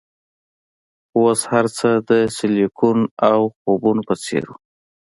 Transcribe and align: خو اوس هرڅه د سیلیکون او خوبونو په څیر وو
خو 1.09 1.19
اوس 1.27 1.41
هرڅه 1.51 1.89
د 2.09 2.11
سیلیکون 2.37 2.99
او 3.29 3.39
خوبونو 3.61 4.01
په 4.09 4.13
څیر 4.23 4.43
وو 4.47 4.55